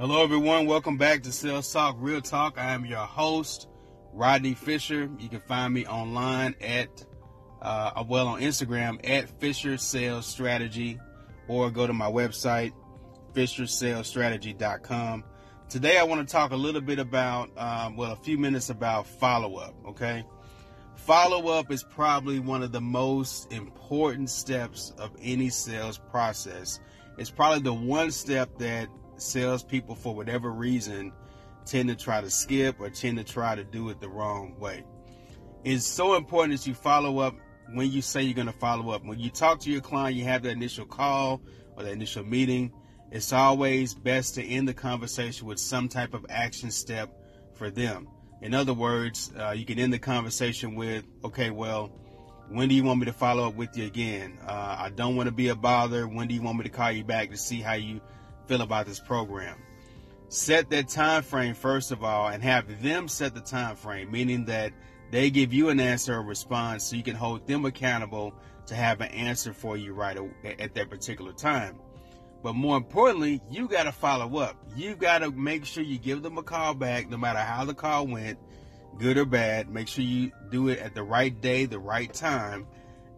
[0.00, 0.64] Hello, everyone.
[0.64, 2.56] Welcome back to Sales Talk Real Talk.
[2.56, 3.68] I am your host,
[4.14, 5.10] Rodney Fisher.
[5.18, 7.04] You can find me online at,
[7.60, 10.98] uh, well, on Instagram at Fisher Sales Strategy,
[11.48, 12.72] or go to my website,
[13.34, 15.24] FisherSalesStrategy.com.
[15.68, 19.06] Today, I want to talk a little bit about, um, well, a few minutes about
[19.06, 19.74] follow up.
[19.88, 20.24] Okay,
[20.96, 26.80] follow up is probably one of the most important steps of any sales process.
[27.18, 28.88] It's probably the one step that
[29.22, 31.12] salespeople, for whatever reason,
[31.64, 34.84] tend to try to skip or tend to try to do it the wrong way.
[35.64, 37.34] It's so important that you follow up
[37.74, 39.04] when you say you're going to follow up.
[39.04, 41.42] When you talk to your client, you have that initial call
[41.76, 42.72] or the initial meeting.
[43.10, 47.10] It's always best to end the conversation with some type of action step
[47.54, 48.08] for them.
[48.40, 51.92] In other words, uh, you can end the conversation with, okay, well,
[52.48, 54.38] when do you want me to follow up with you again?
[54.46, 56.08] Uh, I don't want to be a bother.
[56.08, 58.00] When do you want me to call you back to see how you
[58.50, 59.56] feel about this program.
[60.28, 64.44] Set that time frame first of all and have them set the time frame, meaning
[64.46, 64.72] that
[65.12, 68.34] they give you an answer or response so you can hold them accountable
[68.66, 70.18] to have an answer for you right
[70.58, 71.78] at that particular time.
[72.42, 74.56] But more importantly, you got to follow up.
[74.74, 77.74] You've got to make sure you give them a call back no matter how the
[77.74, 78.36] call went,
[78.98, 79.70] good or bad.
[79.70, 82.66] Make sure you do it at the right day, the right time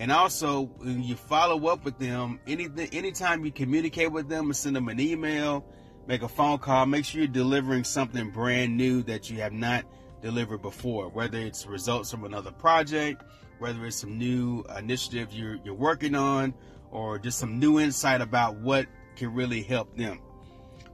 [0.00, 4.54] and also, when you follow up with them, anything, anytime you communicate with them, or
[4.54, 5.62] send them an email,
[6.06, 9.84] make a phone call, make sure you're delivering something brand new that you have not
[10.22, 11.10] delivered before.
[11.10, 13.22] Whether it's results from another project,
[13.58, 16.54] whether it's some new initiative you're, you're working on,
[16.90, 20.18] or just some new insight about what can really help them.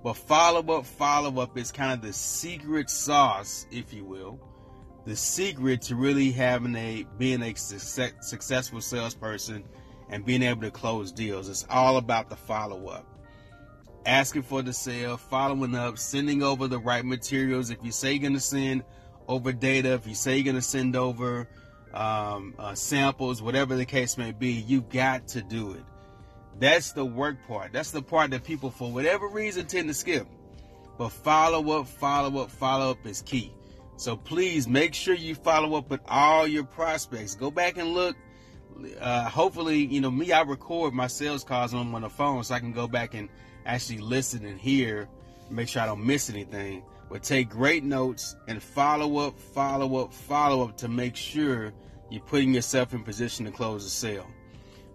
[0.02, 4.40] But follow up, follow up is kind of the secret sauce, if you will,
[5.06, 9.64] the secret to really having a being a success, successful salesperson
[10.10, 11.48] and being able to close deals.
[11.48, 13.06] It's all about the follow up.
[14.04, 17.70] Asking for the sale, following up, sending over the right materials.
[17.70, 18.84] If you say you're going to send
[19.26, 21.48] over data, if you say you're going to send over
[21.94, 25.84] um, uh, samples, whatever the case may be, you got to do it.
[26.58, 27.72] That's the work part.
[27.72, 30.26] That's the part that people, for whatever reason, tend to skip.
[30.98, 33.52] But follow up, follow up, follow up is key.
[33.96, 37.34] So please make sure you follow up with all your prospects.
[37.34, 38.14] Go back and look.
[39.00, 42.54] Uh, hopefully, you know, me, I record my sales calls on, on the phone so
[42.54, 43.30] I can go back and
[43.64, 45.08] actually listen and hear,
[45.50, 46.82] make sure I don't miss anything.
[47.10, 51.72] But take great notes and follow up, follow up, follow up to make sure
[52.10, 54.26] you're putting yourself in position to close a sale.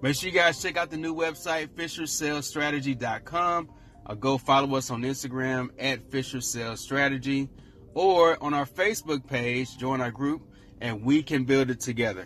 [0.03, 3.69] Make sure you guys check out the new website, FisherSalesStrategy.com.
[4.07, 7.50] Or go follow us on Instagram at Fisher Sales Strategy
[7.94, 10.41] or on our Facebook page, join our group,
[10.79, 12.25] and we can build it together.